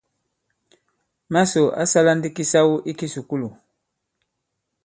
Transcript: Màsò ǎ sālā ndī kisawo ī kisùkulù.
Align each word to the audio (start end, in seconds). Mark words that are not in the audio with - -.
Màsò 1.33 1.63
ǎ 1.81 1.83
sālā 1.91 2.13
ndī 2.17 2.29
kisawo 2.35 2.75
ī 2.89 2.93
kisùkulù. 2.99 3.49